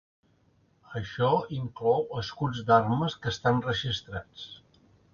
[0.99, 1.29] Això
[1.59, 4.51] inclou escuts d'armes que estan registrats.